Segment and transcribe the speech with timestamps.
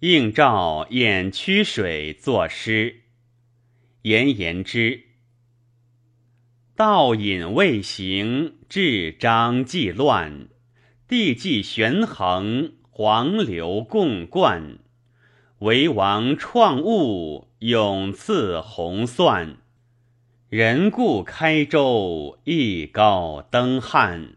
[0.00, 3.02] 应照偃曲水作诗。
[4.02, 5.02] 言言之，
[6.76, 10.46] 道隐未行，至章既乱，
[11.08, 14.78] 地纪悬衡，黄流共贯。
[15.58, 19.56] 为王创物，永赐宏算。
[20.48, 24.36] 人故开州，亦高登汉。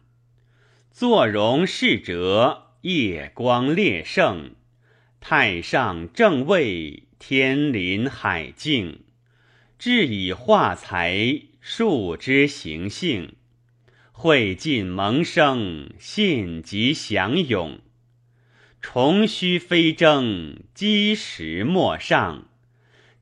[0.89, 4.55] 坐荣侍折，夜光烈胜。
[5.23, 9.01] 太上正位，天临海境。
[9.77, 13.35] 至以化财，数之行性。
[14.11, 17.79] 会尽萌生，信即祥勇。
[18.81, 22.47] 重虚飞征，积石莫上。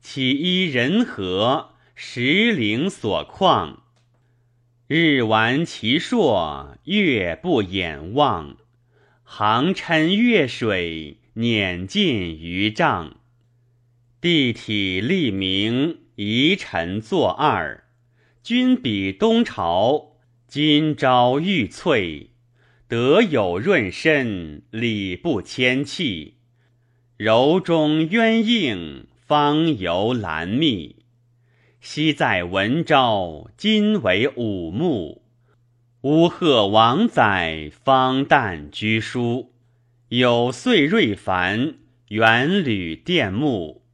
[0.00, 3.76] 岂依人和，石灵所旷。
[4.86, 8.56] 日完其朔，月不掩望。
[9.22, 13.16] 航琛月水，辇尽余丈。
[14.20, 17.84] 地体立明，遗臣作二。
[18.42, 20.16] 君比东朝，
[20.48, 22.30] 今朝玉翠。
[22.88, 26.38] 德有润身，礼不谦弃。
[27.16, 30.96] 柔中渊映，方游兰密。
[31.80, 35.22] 昔在文昭，今为武穆。
[36.00, 39.52] 乌鹤王载，方旦居书。
[40.10, 41.76] 有岁瑞繁，
[42.08, 43.84] 元履殿木。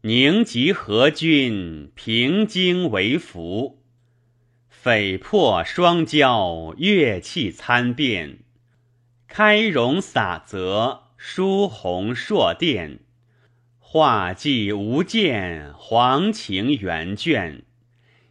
[0.00, 3.82] 宁吉和君，平京为福。
[4.70, 8.38] 匪破双骄，乐器参变；
[9.26, 13.00] 开容洒泽，书鸿硕殿。
[13.78, 17.64] 画技无间，黄情圆卷。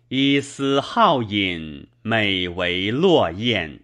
[0.08, 3.82] 以思好饮，美为落雁。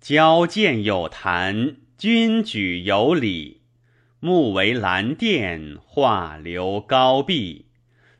[0.00, 3.60] 交见有谈，君举有礼。
[4.18, 7.66] 目为蓝靛，画流高壁。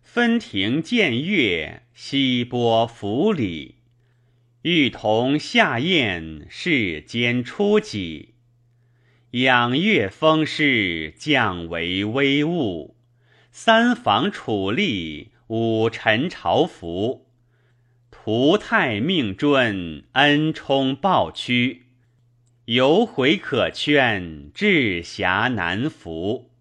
[0.02, 3.76] 分庭见月，西波拂里。
[4.62, 8.34] 玉童下宴，世间初几。
[9.32, 12.96] 仰月风势，降为微物。
[13.50, 17.26] 三房楚立，五臣朝服。
[18.10, 21.83] 图泰命尊，恩充暴屈。
[22.66, 26.53] 犹悔可劝，至暇难服。